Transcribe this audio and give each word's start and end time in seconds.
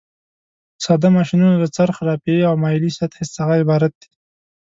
ساده 0.83 1.07
ماشینونه 1.17 1.55
له 1.63 1.67
څرخ، 1.77 1.95
رافعې 2.07 2.47
او 2.49 2.55
مایلې 2.63 2.91
سطحې 2.99 3.25
څخه 3.35 3.53
عبارت 3.63 3.93
دي. 4.01 4.09